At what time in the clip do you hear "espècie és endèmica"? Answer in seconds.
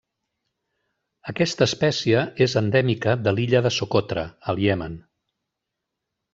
1.67-3.15